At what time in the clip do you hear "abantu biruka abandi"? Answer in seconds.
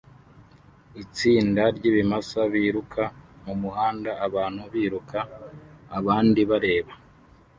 4.27-6.41